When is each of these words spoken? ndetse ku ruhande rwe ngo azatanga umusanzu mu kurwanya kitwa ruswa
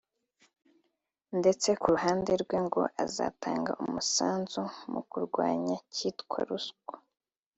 ndetse 1.39 1.69
ku 1.79 1.87
ruhande 1.93 2.31
rwe 2.43 2.57
ngo 2.65 2.81
azatanga 3.03 3.71
umusanzu 3.83 4.61
mu 4.91 5.01
kurwanya 5.11 5.75
kitwa 5.95 6.39
ruswa 6.49 6.95